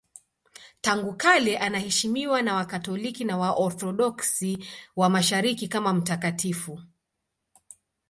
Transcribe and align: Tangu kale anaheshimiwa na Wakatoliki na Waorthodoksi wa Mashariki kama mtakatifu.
Tangu 0.81 1.13
kale 1.17 1.57
anaheshimiwa 1.57 2.41
na 2.41 2.55
Wakatoliki 2.55 3.25
na 3.25 3.37
Waorthodoksi 3.37 4.65
wa 4.95 5.09
Mashariki 5.09 5.67
kama 5.67 5.93
mtakatifu. 5.93 6.79